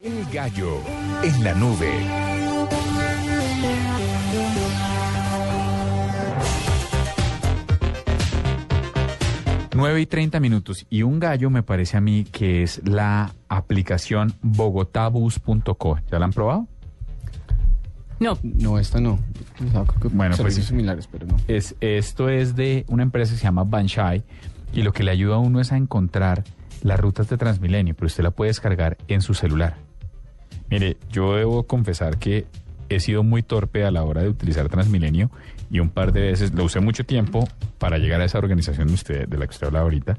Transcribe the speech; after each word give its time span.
El 0.00 0.24
gallo 0.32 0.80
en 1.24 1.42
la 1.42 1.54
nube. 1.54 1.90
Nueve 9.74 10.00
y 10.00 10.06
30 10.06 10.38
minutos. 10.38 10.86
Y 10.88 11.02
un 11.02 11.18
gallo 11.18 11.50
me 11.50 11.64
parece 11.64 11.96
a 11.96 12.00
mí 12.00 12.22
que 12.30 12.62
es 12.62 12.80
la 12.86 13.34
aplicación 13.48 14.34
bogotabus.co. 14.42 15.98
¿Ya 16.08 16.20
la 16.20 16.26
han 16.26 16.32
probado? 16.32 16.68
No. 18.20 18.38
No, 18.44 18.78
esta 18.78 19.00
no. 19.00 19.14
O 19.14 19.70
sea, 19.72 19.82
creo 19.82 20.00
que 20.00 20.08
Bueno, 20.16 20.36
pues 20.36 20.54
similares, 20.54 21.08
pero 21.10 21.26
no. 21.26 21.34
Es, 21.48 21.74
esto 21.80 22.28
es 22.28 22.54
de 22.54 22.84
una 22.86 23.02
empresa 23.02 23.32
que 23.32 23.38
se 23.38 23.44
llama 23.44 23.64
Banshai 23.64 24.22
y 24.72 24.82
lo 24.82 24.92
que 24.92 25.02
le 25.02 25.10
ayuda 25.10 25.34
a 25.34 25.38
uno 25.38 25.60
es 25.60 25.72
a 25.72 25.76
encontrar 25.76 26.44
las 26.82 27.00
rutas 27.00 27.28
de 27.28 27.36
Transmilenio, 27.36 27.96
pero 27.96 28.06
usted 28.06 28.22
la 28.22 28.30
puede 28.30 28.50
descargar 28.50 28.96
en 29.08 29.22
su 29.22 29.34
celular. 29.34 29.87
Mire, 30.70 30.96
yo 31.10 31.34
debo 31.36 31.62
confesar 31.64 32.18
que 32.18 32.46
he 32.88 33.00
sido 33.00 33.22
muy 33.22 33.42
torpe 33.42 33.84
a 33.84 33.90
la 33.90 34.02
hora 34.04 34.22
de 34.22 34.28
utilizar 34.28 34.68
Transmilenio 34.68 35.30
y 35.70 35.80
un 35.80 35.90
par 35.90 36.12
de 36.12 36.22
veces 36.22 36.52
lo 36.54 36.64
usé 36.64 36.80
mucho 36.80 37.04
tiempo 37.04 37.46
para 37.78 37.98
llegar 37.98 38.20
a 38.20 38.24
esa 38.24 38.38
organización 38.38 38.88
de, 38.88 38.94
usted, 38.94 39.28
de 39.28 39.36
la 39.38 39.46
que 39.46 39.50
usted 39.52 39.66
habla 39.66 39.80
ahorita, 39.80 40.16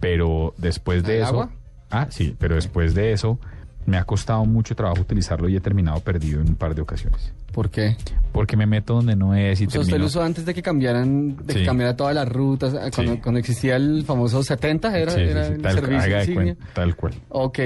pero 0.00 0.54
después 0.58 1.02
de 1.04 1.16
¿El 1.16 1.22
eso... 1.22 1.28
agua? 1.30 1.50
Ah, 1.90 2.06
sí, 2.10 2.36
pero 2.38 2.54
después 2.54 2.94
de 2.94 3.12
eso 3.12 3.38
me 3.86 3.96
ha 3.96 4.04
costado 4.04 4.44
mucho 4.44 4.76
trabajo 4.76 5.00
utilizarlo 5.00 5.48
y 5.48 5.56
he 5.56 5.60
terminado 5.60 5.98
perdido 6.00 6.40
en 6.40 6.50
un 6.50 6.54
par 6.54 6.74
de 6.74 6.82
ocasiones. 6.82 7.32
¿Por 7.52 7.70
qué? 7.70 7.96
Porque 8.30 8.56
me 8.56 8.66
meto 8.66 8.94
donde 8.94 9.16
no 9.16 9.34
es 9.34 9.60
y 9.60 9.66
O 9.66 9.70
sea, 9.70 9.80
usted 9.80 9.98
lo 9.98 10.06
usó 10.06 10.22
antes 10.22 10.44
de 10.46 10.54
que 10.54 10.62
cambiaran, 10.62 11.36
de 11.38 11.54
que 11.54 11.60
Sí. 11.60 11.66
cambiara 11.66 11.96
todas 11.96 12.14
las 12.14 12.28
rutas, 12.28 12.74
eh, 12.74 12.90
cuando, 12.94 13.14
Sí. 13.14 13.20
cuando 13.20 13.38
existía 13.40 13.74
el 13.76 14.04
famoso 14.04 14.42
70, 14.44 14.96
era, 14.96 15.10
Sí, 15.12 15.20
era 15.22 15.46
el 15.48 15.60
tal, 15.62 15.74
servicio 15.74 16.56
tal 16.74 16.94
cual. 16.94 17.14
Ok. 17.30 17.58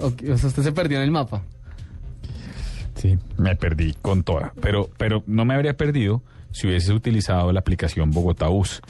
Ok, 0.00 0.22
O 0.30 0.36
sea, 0.36 0.48
usted 0.48 0.62
se 0.62 0.72
perdió 0.72 0.98
en 0.98 1.04
el 1.04 1.10
mapa. 1.10 1.42
Sí, 2.94 3.18
me 3.36 3.56
perdí 3.56 3.94
con 4.00 4.22
toda. 4.22 4.52
Pero, 4.60 4.90
pero 4.96 5.22
no 5.26 5.44
me 5.44 5.54
habría 5.54 5.76
perdido 5.76 6.22
si 6.52 6.66
hubiese 6.66 6.92
utilizado 6.92 7.50
la 7.52 7.60
aplicación 7.60 8.10
Bogotá 8.10 8.48
Bus. 8.48 8.82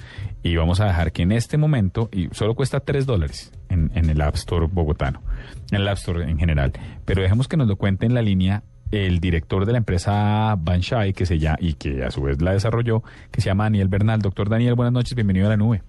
Y 0.42 0.56
vamos 0.56 0.80
a 0.80 0.86
dejar 0.86 1.12
que 1.12 1.22
en 1.22 1.32
este 1.32 1.56
momento, 1.56 2.08
y 2.12 2.28
solo 2.32 2.54
cuesta 2.54 2.80
3 2.80 3.06
dólares 3.06 3.52
en, 3.68 3.90
en 3.94 4.10
el 4.10 4.20
App 4.20 4.34
Store 4.34 4.66
bogotano, 4.66 5.22
en 5.70 5.80
el 5.80 5.88
App 5.88 5.98
Store 5.98 6.28
en 6.28 6.38
general. 6.38 6.72
Pero 7.04 7.22
dejemos 7.22 7.46
que 7.46 7.56
nos 7.56 7.68
lo 7.68 7.76
cuente 7.76 8.06
en 8.06 8.14
la 8.14 8.22
línea 8.22 8.64
el 8.90 9.20
director 9.20 9.64
de 9.64 9.72
la 9.72 9.78
empresa 9.78 10.54
Banshai, 10.58 11.14
que 11.14 11.24
se 11.24 11.38
llama, 11.38 11.56
y 11.60 11.74
que 11.74 12.04
a 12.04 12.10
su 12.10 12.22
vez 12.22 12.42
la 12.42 12.52
desarrolló, 12.52 13.02
que 13.30 13.40
se 13.40 13.46
llama 13.46 13.64
Daniel 13.64 13.88
Bernal. 13.88 14.20
Doctor 14.20 14.48
Daniel, 14.50 14.74
buenas 14.74 14.92
noches, 14.92 15.14
bienvenido 15.14 15.46
a 15.46 15.50
la 15.50 15.56
nube. 15.56 15.82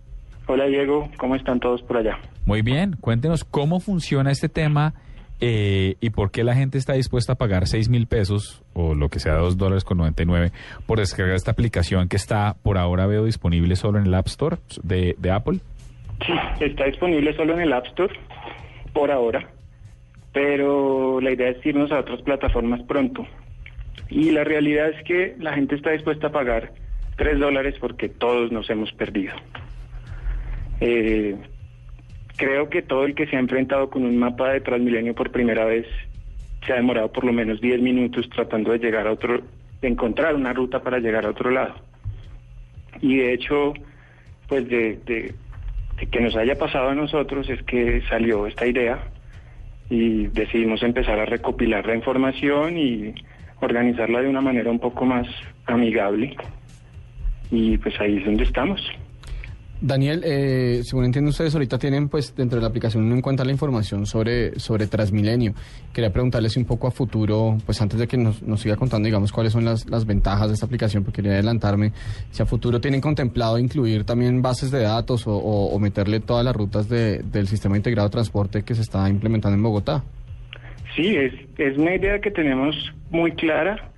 Hola 0.46 0.66
Diego, 0.66 1.10
¿cómo 1.18 1.36
están 1.36 1.60
todos 1.60 1.82
por 1.84 1.98
allá? 1.98 2.20
Muy 2.46 2.62
bien, 2.62 2.98
cuéntenos 3.00 3.46
cómo 3.46 3.80
funciona 3.80 4.30
este 4.30 4.50
tema 4.50 4.94
eh, 5.40 5.96
y 6.02 6.10
por 6.10 6.32
qué 6.32 6.44
la 6.44 6.54
gente 6.54 6.78
está 6.78 6.94
dispuesta 6.94 7.34
a 7.34 7.36
pagar 7.36 7.66
6 7.66 7.90
mil 7.90 8.08
pesos 8.08 8.62
o 8.74 8.94
lo 8.94 9.10
que 9.10 9.20
sea 9.20 9.36
2 9.36 9.58
dólares 9.58 9.86
con 9.86 9.98
99 9.98 10.52
por 10.86 11.00
descargar 11.00 11.36
esta 11.36 11.52
aplicación 11.52 12.10
que 12.10 12.18
está 12.18 12.56
por 12.62 12.78
ahora 12.78 13.08
veo 13.08 13.24
disponible 13.24 13.76
solo 13.78 14.00
en 14.00 14.08
el 14.08 14.14
App 14.14 14.28
Store 14.28 14.58
de, 14.84 15.16
de 15.18 15.32
Apple. 15.32 15.60
Sí, 16.26 16.34
está 16.60 16.86
disponible 16.86 17.34
solo 17.36 17.54
en 17.54 17.62
el 17.62 17.74
App 17.74 17.86
Store 17.88 18.14
por 18.92 19.12
ahora, 19.12 19.50
pero 20.34 21.22
la 21.22 21.32
idea 21.32 21.50
es 21.50 21.66
irnos 21.66 21.92
a 21.92 22.00
otras 22.00 22.22
plataformas 22.22 22.82
pronto. 22.84 23.26
Y 24.10 24.32
la 24.32 24.44
realidad 24.44 24.90
es 24.90 25.04
que 25.06 25.36
la 25.40 25.54
gente 25.54 25.76
está 25.76 25.92
dispuesta 25.92 26.28
a 26.28 26.32
pagar 26.32 26.74
3 27.16 27.40
dólares 27.40 27.76
porque 27.80 28.10
todos 28.10 28.52
nos 28.52 28.70
hemos 28.70 28.92
perdido. 28.92 29.34
Eh, 30.80 31.36
creo 32.36 32.70
que 32.70 32.82
todo 32.82 33.06
el 33.06 33.16
que 33.16 33.28
se 33.28 33.36
ha 33.36 33.40
enfrentado 33.40 33.90
con 33.90 34.04
un 34.06 34.18
mapa 34.18 34.50
de 34.52 34.62
Transmilenio 34.62 35.14
por 35.16 35.32
primera 35.32 35.66
vez 35.66 35.86
se 36.66 36.74
ha 36.74 36.78
demorado 36.78 37.12
por 37.12 37.24
lo 37.26 37.34
menos 37.34 37.60
10 37.62 37.82
minutos 37.82 38.30
tratando 38.30 38.72
de 38.72 38.80
llegar 38.80 39.08
a 39.08 39.12
otro, 39.12 39.42
de 39.82 39.88
encontrar 39.88 40.36
una 40.36 40.54
ruta 40.54 40.82
para 40.82 41.00
llegar 41.00 41.26
a 41.26 41.30
otro 41.30 41.52
lado. 41.52 41.76
Y 43.02 43.18
de 43.18 43.34
hecho, 43.34 43.74
pues 44.48 44.68
de, 44.70 44.98
de- 45.06 45.36
de 46.00 46.08
que 46.08 46.22
nos 46.22 46.36
haya 46.36 46.56
pasado 46.58 46.90
a 46.90 46.96
nosotros 46.96 47.48
es 47.50 47.62
que 47.64 48.02
salió 48.10 48.48
esta 48.48 48.66
idea 48.66 49.00
y 49.90 50.26
decidimos 50.28 50.82
empezar 50.82 51.20
a 51.20 51.26
recopilar 51.26 51.86
la 51.86 51.96
información 51.96 52.78
y 52.78 53.14
organizarla 53.62 54.22
de 54.22 54.30
una 54.30 54.42
manera 54.42 54.72
un 54.72 54.80
poco 54.80 55.06
más 55.06 55.28
amigable. 55.68 56.36
Y 57.52 57.78
pues 57.78 58.00
ahí 58.02 58.18
es 58.18 58.26
donde 58.26 58.44
estamos. 58.44 58.82
Daniel, 59.86 60.22
eh, 60.24 60.80
según 60.86 61.04
entiendo 61.04 61.30
ustedes 61.32 61.54
ahorita 61.54 61.78
tienen 61.78 62.08
pues 62.08 62.34
dentro 62.38 62.56
de 62.56 62.62
la 62.62 62.70
aplicación 62.70 63.04
uno 63.04 63.18
encuentra 63.18 63.46
la 63.46 63.52
información 63.52 64.06
sobre, 64.06 64.58
sobre 64.58 64.88
Transmilenio. 64.88 65.54
Quería 65.92 66.10
preguntarles 66.10 66.56
un 66.56 66.64
poco 66.64 66.88
a 66.88 66.92
futuro, 66.92 67.58
pues 67.66 67.82
antes 67.82 68.00
de 68.00 68.08
que 68.08 68.16
nos, 68.16 68.42
nos 68.44 68.62
siga 68.62 68.78
contando, 68.78 69.08
digamos, 69.08 69.34
cuáles 69.34 69.52
son 69.52 69.66
las, 69.66 69.90
las 69.90 70.06
ventajas 70.06 70.48
de 70.48 70.54
esta 70.54 70.68
aplicación, 70.68 71.04
porque 71.04 71.18
quería 71.22 71.34
adelantarme, 71.34 71.92
si 72.32 72.42
a 72.42 72.46
futuro 72.46 72.80
tienen 72.80 73.02
contemplado 73.02 73.60
incluir 73.60 74.06
también 74.06 74.42
bases 74.42 74.72
de 74.72 74.84
datos 74.84 75.28
o- 75.28 75.36
o 75.36 75.78
meterle 75.80 76.22
todas 76.22 76.46
las 76.46 76.56
rutas 76.56 76.88
de- 76.88 77.18
del 77.22 77.50
sistema 77.50 77.76
integrado 77.76 78.08
de 78.08 78.14
transporte 78.14 78.64
que 78.64 78.76
se 78.76 78.84
está 78.84 79.10
implementando 79.10 79.58
en 79.58 79.64
Bogotá. 79.64 80.02
Sí, 80.96 81.14
es, 81.18 81.34
es 81.58 81.78
una 81.78 81.94
idea 81.96 82.20
que 82.22 82.32
tenemos 82.32 82.74
muy 83.12 83.34
clara. 83.34 83.90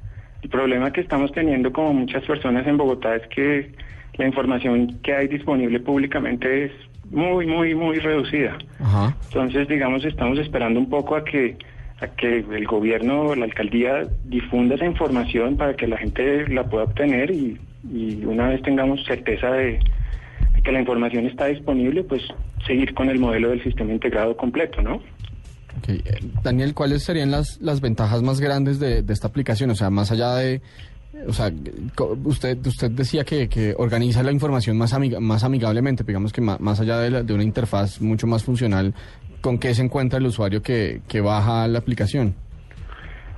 El 0.41 0.50
problema 0.50 0.91
que 0.91 1.01
estamos 1.01 1.31
teniendo 1.31 1.72
como 1.72 1.94
muchas 1.94 2.23
personas 2.23 2.68
en 2.68 2.78
Bogotá 2.78 3.16
es 3.16 3.28
que 3.28 3.72
la 4.18 4.28
información 4.28 5.00
que 5.03 5.13
hay 5.13 5.28
disponible 5.28 5.79
públicamente 5.79 6.66
es 6.66 6.72
muy, 7.09 7.46
muy, 7.46 7.75
muy 7.75 8.00
reducida. 8.00 8.57
Ajá. 8.79 9.16
Entonces, 9.25 9.68
digamos, 9.68 10.06
estamos 10.06 10.40
esperando 10.40 10.79
un 10.79 10.90
poco 10.90 11.16
a 11.16 11.24
que 11.24 11.57
a 12.01 12.07
que 12.07 12.40
el 12.40 12.66
gobierno, 12.66 13.35
la 13.35 13.45
alcaldía 13.45 14.01
difunda 14.25 14.75
esa 14.75 14.85
información 14.85 15.56
para 15.56 15.75
que 15.75 15.88
la 15.88 15.97
gente 15.97 16.47
la 16.50 16.66
pueda 16.66 16.84
obtener 16.84 17.31
y, 17.31 17.57
y 17.90 18.25
una 18.25 18.50
vez 18.50 18.62
tengamos 18.63 19.03
certeza 19.06 19.51
de, 19.51 19.79
de 20.53 20.62
que 20.62 20.72
la 20.72 20.79
información 20.79 21.25
está 21.25 21.45
disponible, 21.45 22.03
pues 22.03 22.22
seguir 22.68 22.94
con 22.94 23.09
el 23.09 23.19
modelo 23.19 23.50
del 23.50 23.63
sistema 23.63 23.94
integrado 23.94 24.35
completo, 24.35 24.81
¿no? 24.81 25.01
Eh, 25.88 26.01
Daniel, 26.44 26.73
¿cuáles 26.73 27.03
serían 27.03 27.31
las, 27.31 27.59
las 27.62 27.81
ventajas 27.81 28.22
más 28.22 28.40
grandes 28.40 28.79
de, 28.79 29.03
esta 29.09 29.28
aplicación? 29.28 29.69
O 29.72 29.75
sea, 29.75 29.90
más 29.90 30.12
allá 30.12 30.35
de... 30.35 30.62
O 31.28 31.31
sea, 31.34 31.50
usted 32.25 32.57
usted 32.68 32.91
decía 32.91 33.23
que, 33.23 33.47
que 33.47 33.73
organiza 33.78 34.22
la 34.22 34.34
información 34.34 34.78
más, 34.78 34.94
amiga- 34.94 35.19
más 35.22 35.45
amigablemente, 35.45 36.03
digamos 36.03 36.34
que 36.34 36.41
ma- 36.41 36.57
más, 36.59 36.81
allá 36.81 37.00
de, 37.00 37.09
la- 37.09 37.24
de 37.24 37.34
una 37.34 37.44
interfaz 37.44 38.01
mucho 38.01 38.28
más 38.28 38.44
funcional, 38.44 38.94
¿con 39.40 39.57
qué 39.57 39.74
se 39.74 39.81
encuentra 39.81 40.19
el 40.19 40.25
usuario 40.25 40.62
que, 40.62 41.01
que 41.07 41.22
baja 41.22 41.68
la 41.69 41.79
aplicación? 41.79 42.35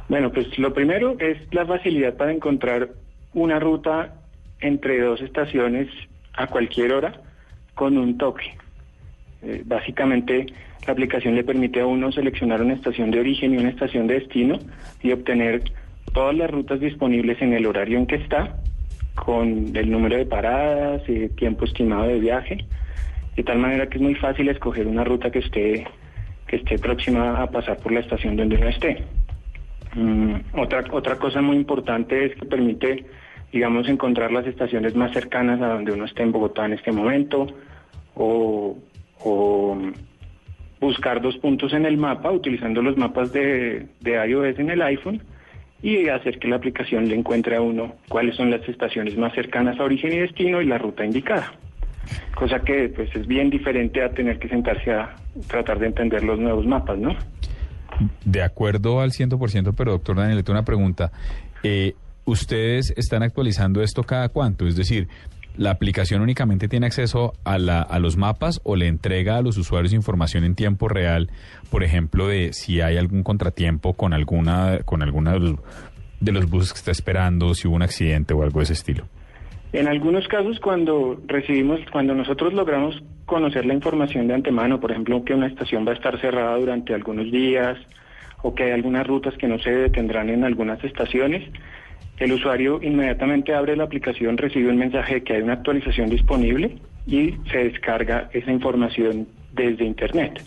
Bueno, 0.10 0.32
pues 0.32 0.58
lo 0.58 0.74
primero 0.74 1.18
es 1.20 1.38
la 1.54 1.66
facilidad 1.68 2.16
para 2.16 2.32
encontrar 2.34 2.90
una 3.34 3.60
ruta 3.60 4.16
entre 4.60 5.00
dos 5.02 5.22
estaciones 5.22 5.88
a 6.34 6.48
cualquier 6.48 6.94
hora 6.94 7.22
con 7.76 7.98
un 7.98 8.18
toque. 8.18 8.58
Eh, 9.44 9.62
básicamente, 9.66 10.48
la 10.86 10.94
aplicación 10.94 11.36
le 11.36 11.44
permite 11.44 11.82
a 11.82 11.86
uno 11.86 12.12
seleccionar 12.12 12.62
una 12.62 12.74
estación 12.74 13.12
de 13.12 13.20
origen 13.20 13.54
y 13.54 13.58
una 13.58 13.70
estación 13.70 14.08
de 14.08 14.16
destino 14.16 14.60
y 15.02 15.12
obtener 15.12 15.64
todas 16.14 16.36
las 16.36 16.50
rutas 16.50 16.80
disponibles 16.80 17.42
en 17.42 17.54
el 17.54 17.66
horario 17.66 17.98
en 17.98 18.08
que 18.08 18.16
está, 18.16 18.58
con 19.16 19.76
el 19.76 19.92
número 19.92 20.18
de 20.18 20.26
paradas, 20.26 21.02
eh, 21.08 21.30
tiempo 21.36 21.66
estimado 21.66 22.08
de 22.08 22.20
viaje, 22.20 22.66
de 23.36 23.44
tal 23.44 23.60
manera 23.60 23.88
que 23.88 23.98
es 23.98 24.02
muy 24.02 24.16
fácil 24.16 24.50
escoger 24.50 24.88
una 24.88 25.04
ruta 25.04 25.32
que 25.32 25.40
esté, 25.40 25.88
que 26.48 26.56
esté 26.58 26.78
próxima 26.80 27.42
a 27.42 27.50
pasar 27.50 27.78
por 27.78 27.92
la 27.92 28.00
estación 28.00 28.36
donde 28.36 28.56
uno 28.56 28.70
esté. 28.70 29.04
Mm, 29.96 30.36
otra, 30.54 30.84
otra 30.92 31.18
cosa 31.18 31.42
muy 31.42 31.56
importante 31.56 32.26
es 32.26 32.36
que 32.36 32.46
permite, 32.46 33.06
digamos, 33.52 33.88
encontrar 33.90 34.32
las 34.32 34.46
estaciones 34.46 34.96
más 34.96 35.12
cercanas 35.12 35.62
a 35.62 35.70
donde 35.70 35.92
uno 35.92 36.06
esté 36.06 36.24
en 36.24 36.32
Bogotá 36.32 36.66
en 36.66 36.74
este 36.74 36.92
momento 36.92 37.48
o, 38.16 38.78
o, 39.24 39.78
buscar 40.80 41.22
dos 41.22 41.38
puntos 41.38 41.74
en 41.74 41.86
el 41.86 41.98
mapa 41.98 42.32
utilizando 42.32 42.82
los 42.82 42.98
mapas 42.98 43.34
de, 43.34 43.88
de 44.00 44.28
iOS 44.28 44.60
en 44.60 44.70
el 44.70 44.82
iPhone 44.82 45.22
y 45.82 46.10
hacer 46.10 46.40
que 46.40 46.48
la 46.48 46.56
aplicación 46.56 47.08
le 47.08 47.16
encuentre 47.16 47.56
a 47.56 47.62
uno 47.62 47.96
cuáles 48.10 48.36
son 48.36 48.50
las 48.52 48.68
estaciones 48.68 49.18
más 49.18 49.34
cercanas 49.34 49.80
a 49.80 49.84
origen 49.84 50.14
y 50.14 50.18
destino 50.18 50.62
y 50.62 50.66
la 50.66 50.78
ruta 50.78 51.06
indicada. 51.06 51.54
Cosa 52.36 52.60
que 52.60 52.90
pues 52.90 53.14
es 53.16 53.28
bien 53.28 53.50
diferente 53.50 54.04
a 54.04 54.10
tener 54.10 54.40
que 54.40 54.48
sentarse 54.48 54.92
a 54.92 55.16
tratar 55.48 55.80
de 55.80 55.88
entender 55.88 56.24
los 56.24 56.40
nuevos 56.40 56.66
mapas, 56.66 56.98
¿no? 56.98 57.16
De 58.24 58.42
acuerdo 58.42 59.02
al 59.02 59.12
100%, 59.12 59.74
pero 59.76 59.92
doctor 59.92 60.16
Daniel, 60.16 60.38
le 60.38 60.44
tengo 60.44 60.58
una 60.58 60.66
pregunta. 60.66 61.12
Eh, 61.64 61.96
¿Ustedes 62.26 62.94
están 62.98 63.24
actualizando 63.24 63.82
esto 63.82 64.04
cada 64.04 64.30
cuánto? 64.30 64.68
Es 64.68 64.76
decir, 64.76 65.08
¿la 65.58 65.72
aplicación 65.72 66.22
únicamente 66.22 66.68
tiene 66.68 66.86
acceso 66.86 67.34
a, 67.44 67.58
la, 67.58 67.82
a 67.82 68.00
los 68.00 68.18
mapas 68.18 68.62
o 68.64 68.76
le 68.76 68.88
entrega 68.88 69.38
a 69.38 69.42
los 69.42 69.58
usuarios 69.58 69.94
información 69.94 70.44
en 70.44 70.56
tiempo 70.56 70.88
real, 70.88 71.30
por 71.70 71.84
ejemplo, 71.84 72.28
de 72.28 72.54
si 72.54 72.82
hay 72.82 72.98
algún 72.98 73.24
contratiempo 73.24 73.94
con 73.94 74.14
alguna, 74.14 74.80
con 74.86 75.02
alguna 75.02 75.34
de 75.34 75.40
los, 75.40 75.56
de 76.20 76.32
los 76.32 76.50
buses 76.50 76.74
que 76.74 76.80
está 76.80 76.92
esperando, 76.92 77.54
si 77.54 77.68
hubo 77.68 77.76
un 77.76 77.82
accidente 77.82 78.34
o 78.34 78.44
algo 78.44 78.60
de 78.60 78.64
ese 78.64 78.74
estilo? 78.74 79.06
En 79.74 79.88
algunos 79.88 80.28
casos, 80.28 80.60
cuando 80.60 81.22
recibimos, 81.28 81.80
cuando 81.92 82.16
nosotros 82.16 82.54
logramos 82.54 83.04
conocer 83.26 83.66
la 83.66 83.74
información 83.74 84.28
de 84.28 84.34
antemano, 84.34 84.80
por 84.80 84.92
ejemplo, 84.92 85.24
que 85.26 85.34
una 85.34 85.48
estación 85.48 85.86
va 85.86 85.92
a 85.92 85.96
estar 85.96 86.20
cerrada 86.22 86.56
durante 86.58 86.94
algunos 86.94 87.30
días 87.32 87.78
o 88.44 88.56
que 88.56 88.64
hay 88.64 88.72
algunas 88.72 89.06
rutas 89.06 89.36
que 89.38 89.48
no 89.48 89.60
se 89.60 89.72
detendrán 89.72 90.30
en 90.30 90.46
algunas 90.46 90.82
estaciones, 90.84 91.44
el 92.20 92.32
usuario 92.32 92.80
inmediatamente 92.82 93.54
abre 93.54 93.76
la 93.76 93.84
aplicación, 93.84 94.38
recibe 94.38 94.70
un 94.70 94.78
mensaje 94.78 95.16
de 95.16 95.24
que 95.24 95.34
hay 95.34 95.42
una 95.42 95.54
actualización 95.54 96.10
disponible 96.10 96.78
y 97.06 97.36
se 97.52 97.58
descarga 97.70 98.30
esa 98.34 98.52
información 98.52 99.28
desde 99.54 99.86
Internet. 99.86 100.42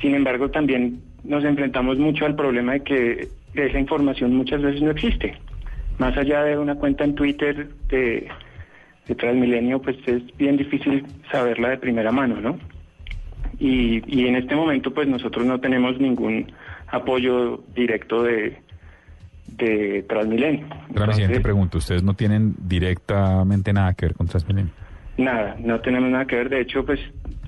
Sin 0.00 0.14
embargo, 0.14 0.50
también 0.50 1.00
nos 1.24 1.44
enfrentamos 1.44 1.98
mucho 1.98 2.24
al 2.24 2.34
problema 2.34 2.72
de 2.72 2.80
que 2.82 3.28
esa 3.54 3.78
información 3.78 4.34
muchas 4.34 4.62
veces 4.62 4.82
no 4.82 4.90
existe. 4.90 5.34
Más 5.98 6.16
allá 6.16 6.44
de 6.44 6.58
una 6.58 6.74
cuenta 6.74 7.04
en 7.04 7.14
Twitter 7.14 7.68
de, 7.88 8.28
de 9.06 9.14
Transmilenio, 9.14 9.80
pues 9.80 9.96
es 10.06 10.22
bien 10.36 10.56
difícil 10.56 11.04
saberla 11.30 11.70
de 11.70 11.78
primera 11.78 12.12
mano, 12.12 12.40
¿no? 12.40 12.58
Y, 13.58 14.02
y 14.06 14.26
en 14.26 14.36
este 14.36 14.54
momento, 14.54 14.92
pues 14.92 15.08
nosotros 15.08 15.46
no 15.46 15.58
tenemos 15.60 15.98
ningún 15.98 16.52
apoyo 16.88 17.64
directo 17.74 18.22
de, 18.22 18.58
de 19.56 20.04
Transmilenio. 20.08 20.66
Gran 20.90 21.42
pregunto, 21.42 21.78
¿ustedes 21.78 22.02
no 22.02 22.14
tienen 22.14 22.54
directamente 22.58 23.72
nada 23.72 23.94
que 23.94 24.06
ver 24.06 24.14
con 24.14 24.26
Transmilenio? 24.26 24.72
Nada, 25.16 25.56
no 25.58 25.80
tenemos 25.80 26.10
nada 26.10 26.26
que 26.26 26.36
ver. 26.36 26.48
De 26.48 26.60
hecho, 26.60 26.84
pues 26.84 27.00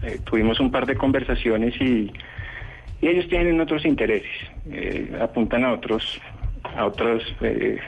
eh, 0.02 0.18
tuvimos 0.24 0.58
un 0.60 0.70
par 0.70 0.86
de 0.86 0.96
conversaciones 0.96 1.74
y, 1.80 2.10
y 3.00 3.06
ellos 3.06 3.28
tienen 3.28 3.60
otros 3.60 3.84
intereses. 3.84 4.30
Eh, 4.70 5.16
apuntan 5.20 5.64
a 5.64 5.72
otros, 5.72 6.20
a 6.76 6.86
otros 6.86 7.22
eh, 7.42 7.78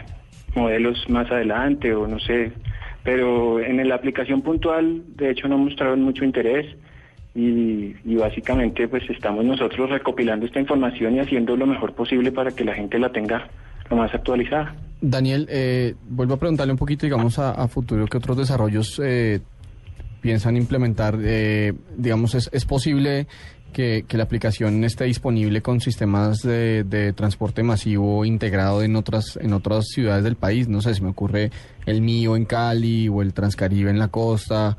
modelos 0.55 1.09
más 1.09 1.31
adelante 1.31 1.95
o 1.95 2.07
no 2.07 2.19
sé. 2.19 2.53
Pero 3.03 3.61
en 3.61 3.89
la 3.89 3.95
aplicación 3.95 4.43
puntual, 4.43 5.03
de 5.17 5.31
hecho, 5.31 5.49
no 5.49 5.57
mostraron 5.57 6.03
mucho 6.03 6.25
interés. 6.25 6.67
Y, 7.33 7.95
y, 8.05 8.17
básicamente 8.17 8.89
pues 8.89 9.09
estamos 9.09 9.45
nosotros 9.45 9.89
recopilando 9.89 10.47
esta 10.47 10.59
información 10.59 11.15
y 11.15 11.21
haciendo 11.21 11.57
lo 11.57 11.65
mejor 11.65 11.95
posible 11.95 12.33
para 12.33 12.51
que 12.51 12.65
la 12.65 12.75
gente 12.75 12.99
la 12.99 13.13
tenga 13.13 13.47
más 13.97 14.15
actualizada. 14.15 14.75
Daniel, 15.01 15.47
eh, 15.51 15.95
vuelvo 16.09 16.35
a 16.35 16.39
preguntarle 16.39 16.73
un 16.73 16.79
poquito, 16.79 17.07
digamos, 17.07 17.39
a, 17.39 17.67
futuro, 17.69 18.07
¿qué 18.07 18.19
otros 18.19 18.37
desarrollos 18.37 19.01
eh, 19.03 19.41
piensan 20.21 20.57
implementar? 20.57 21.19
Eh, 21.23 21.73
digamos, 21.97 22.35
¿es, 22.35 22.51
¿es 22.53 22.65
posible 22.67 23.27
que, 23.73 24.05
que, 24.07 24.19
la 24.19 24.25
aplicación 24.25 24.85
esté 24.85 25.05
disponible 25.05 25.63
con 25.63 25.81
sistemas 25.81 26.43
de, 26.43 26.85
de, 26.85 27.15
transporte 27.15 27.63
masivo 27.63 28.27
integrado 28.27 28.83
en 28.83 28.95
otras, 28.95 29.39
en 29.41 29.55
otras 29.55 29.87
ciudades 29.87 30.25
del 30.25 30.37
país? 30.37 30.69
No 30.69 30.83
sé, 30.83 30.95
si 30.95 31.03
me 31.03 31.11
ocurre 31.11 31.51
el 31.87 32.03
mío 32.03 32.37
en 32.37 32.45
Cali 32.45 33.09
o 33.09 33.23
el 33.23 33.33
Transcaribe 33.33 33.91
en 33.91 33.99
la 33.99 34.09
costa 34.09 34.77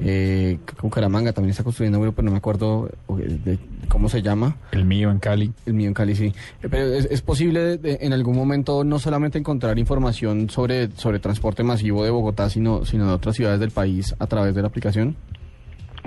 eh, 0.00 0.58
Bucaramanga 0.80 1.32
también 1.32 1.50
está 1.50 1.64
construyendo 1.64 1.98
pero 2.12 2.24
no 2.24 2.30
me 2.30 2.38
acuerdo 2.38 2.90
de, 3.08 3.58
cómo 3.88 4.08
se 4.08 4.22
llama. 4.22 4.56
El 4.72 4.84
mío 4.84 5.10
en 5.10 5.18
Cali. 5.18 5.52
El 5.66 5.74
mío 5.74 5.88
en 5.88 5.94
Cali, 5.94 6.14
sí. 6.14 6.32
Pero 6.60 6.76
es, 6.76 7.22
posible 7.22 7.78
en 7.82 8.12
algún 8.12 8.36
momento 8.36 8.84
no 8.84 8.98
solamente 8.98 9.38
encontrar 9.38 9.78
información 9.78 10.48
sobre, 10.50 10.90
sobre 10.92 11.18
transporte 11.18 11.62
masivo 11.62 12.04
de 12.04 12.10
Bogotá, 12.10 12.48
sino, 12.48 12.84
sino 12.84 13.06
de 13.06 13.12
otras 13.12 13.36
ciudades 13.36 13.60
del 13.60 13.70
país 13.70 14.14
a 14.18 14.26
través 14.26 14.54
de 14.54 14.62
la 14.62 14.68
aplicación. 14.68 15.16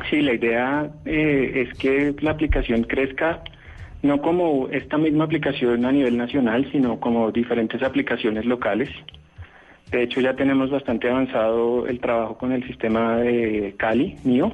Sí, 0.10 0.22
la 0.22 0.34
idea 0.34 0.90
eh, 1.06 1.68
es 1.68 1.78
que 1.78 2.16
la 2.22 2.32
aplicación 2.32 2.84
crezca 2.84 3.44
no 4.04 4.22
como 4.22 4.68
esta 4.70 4.98
misma 4.98 5.26
aplicación 5.26 5.86
a 5.86 5.92
nivel 5.92 6.18
nacional, 6.18 6.68
sino 6.72 7.00
como 7.00 7.32
diferentes 7.32 7.84
aplicaciones 7.84 8.46
locales. 8.46 8.90
De 9.92 10.04
hecho, 10.04 10.22
ya 10.22 10.34
tenemos 10.36 10.72
bastante 10.72 11.10
avanzado 11.10 11.86
el 11.88 12.00
trabajo 12.00 12.38
con 12.38 12.54
el 12.54 12.66
sistema 12.66 13.18
de 13.18 13.76
Cali, 13.78 14.16
mío, 14.24 14.54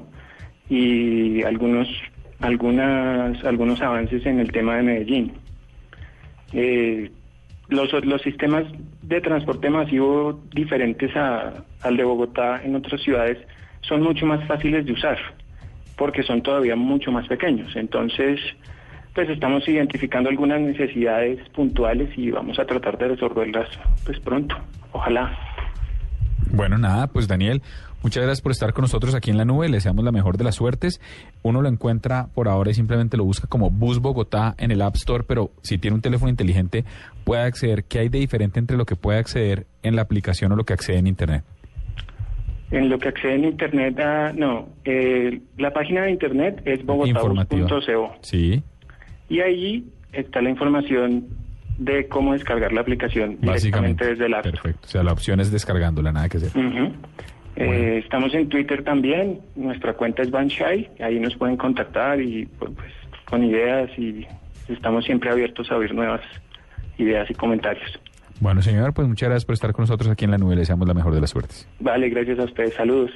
y 0.69 1.43
algunos, 1.43 1.87
algunas, 2.39 3.43
algunos 3.45 3.81
avances 3.81 4.25
en 4.25 4.39
el 4.39 4.51
tema 4.51 4.77
de 4.77 4.83
Medellín. 4.83 5.33
Eh, 6.53 7.11
los, 7.69 7.93
los 8.05 8.21
sistemas 8.21 8.65
de 9.03 9.21
transporte 9.21 9.69
masivo 9.69 10.41
diferentes 10.53 11.15
a, 11.15 11.65
al 11.81 11.97
de 11.97 12.03
Bogotá 12.03 12.61
en 12.63 12.75
otras 12.75 13.01
ciudades 13.01 13.37
son 13.81 14.01
mucho 14.01 14.25
más 14.25 14.45
fáciles 14.47 14.85
de 14.85 14.93
usar 14.93 15.17
porque 15.97 16.23
son 16.23 16.41
todavía 16.41 16.75
mucho 16.75 17.11
más 17.11 17.27
pequeños. 17.27 17.75
Entonces, 17.75 18.39
pues 19.17 19.31
estamos 19.31 19.67
identificando 19.67 20.29
algunas 20.29 20.61
necesidades 20.61 21.39
puntuales 21.49 22.15
y 22.15 22.29
vamos 22.29 22.59
a 22.59 22.65
tratar 22.65 22.99
de 22.99 23.07
resolverlas 23.07 23.67
pues 24.05 24.19
pronto. 24.19 24.55
Ojalá. 24.91 25.35
Bueno, 26.51 26.77
nada, 26.77 27.07
pues 27.07 27.27
Daniel, 27.27 27.63
muchas 28.03 28.21
gracias 28.21 28.43
por 28.43 28.51
estar 28.51 28.73
con 28.73 28.83
nosotros 28.83 29.15
aquí 29.15 29.31
en 29.31 29.39
la 29.39 29.43
nube. 29.43 29.69
Le 29.69 29.77
deseamos 29.77 30.05
la 30.05 30.11
mejor 30.11 30.37
de 30.37 30.43
las 30.43 30.53
suertes. 30.53 31.01
Uno 31.41 31.63
lo 31.63 31.67
encuentra 31.67 32.27
por 32.35 32.47
ahora 32.47 32.69
y 32.69 32.75
simplemente 32.75 33.17
lo 33.17 33.23
busca 33.23 33.47
como 33.47 33.71
Bus 33.71 33.97
Bogotá 33.97 34.53
en 34.59 34.69
el 34.69 34.83
App 34.83 34.97
Store, 34.97 35.23
pero 35.27 35.49
si 35.63 35.79
tiene 35.79 35.95
un 35.95 36.03
teléfono 36.03 36.29
inteligente 36.29 36.85
puede 37.23 37.41
acceder. 37.41 37.85
¿Qué 37.85 37.97
hay 37.97 38.09
de 38.09 38.19
diferente 38.19 38.59
entre 38.59 38.77
lo 38.77 38.85
que 38.85 38.95
puede 38.95 39.17
acceder 39.17 39.65
en 39.81 39.95
la 39.95 40.03
aplicación 40.03 40.51
o 40.51 40.55
lo 40.55 40.63
que 40.63 40.73
accede 40.73 40.99
en 40.99 41.07
Internet? 41.07 41.43
En 42.69 42.87
lo 42.87 42.99
que 42.99 43.07
accede 43.07 43.33
en 43.33 43.45
Internet, 43.45 43.99
ah, 43.99 44.31
no, 44.35 44.69
eh, 44.85 45.41
la 45.57 45.73
página 45.73 46.03
de 46.03 46.11
Internet 46.11 46.61
es 46.65 46.85
bogotá.co. 46.85 48.13
Sí. 48.21 48.61
Y 49.29 49.41
ahí 49.41 49.85
está 50.13 50.41
la 50.41 50.49
información 50.49 51.27
de 51.77 52.07
cómo 52.07 52.33
descargar 52.33 52.73
la 52.73 52.81
aplicación 52.81 53.37
directamente 53.39 54.05
desde 54.05 54.25
el 54.25 54.33
app. 54.33 54.43
Perfecto. 54.43 54.81
O 54.83 54.87
sea, 54.87 55.03
la 55.03 55.11
opción 55.11 55.39
es 55.39 55.51
descargándola, 55.51 56.11
nada 56.11 56.29
que 56.29 56.37
hacer. 56.37 56.51
Eh, 57.55 58.01
estamos 58.03 58.33
en 58.33 58.49
Twitter 58.49 58.83
también. 58.83 59.41
Nuestra 59.55 59.93
cuenta 59.93 60.21
es 60.21 60.29
Banshai. 60.29 60.89
Ahí 60.99 61.19
nos 61.19 61.35
pueden 61.35 61.57
contactar 61.57 62.21
y 62.21 62.45
pues, 62.45 62.71
pues, 62.75 62.91
con 63.25 63.43
ideas 63.43 63.89
y 63.97 64.25
estamos 64.67 65.05
siempre 65.05 65.31
abiertos 65.31 65.71
a 65.71 65.77
oír 65.77 65.93
nuevas 65.93 66.21
ideas 66.97 67.29
y 67.29 67.33
comentarios. 67.33 67.99
Bueno, 68.39 68.61
señor, 68.61 68.93
pues 68.93 69.07
muchas 69.07 69.29
gracias 69.29 69.45
por 69.45 69.53
estar 69.53 69.73
con 69.73 69.83
nosotros 69.83 70.11
aquí 70.11 70.25
en 70.25 70.31
la 70.31 70.37
nube. 70.37 70.53
Le 70.53 70.61
deseamos 70.61 70.87
la 70.87 70.93
mejor 70.93 71.13
de 71.15 71.21
las 71.21 71.31
suertes. 71.31 71.67
Vale, 71.79 72.09
gracias 72.09 72.37
a 72.39 72.43
ustedes. 72.43 72.75
Saludos. 72.75 73.11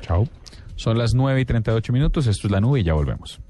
Chao. 0.00 0.28
Son 0.76 0.96
las 0.96 1.14
9 1.14 1.40
y 1.40 1.44
38 1.44 1.92
minutos. 1.92 2.26
Esto 2.28 2.46
es 2.46 2.52
la 2.52 2.60
nube 2.60 2.80
y 2.80 2.82
ya 2.84 2.94
volvemos. 2.94 3.40